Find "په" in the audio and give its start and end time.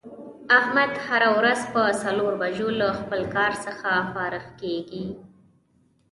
1.73-1.81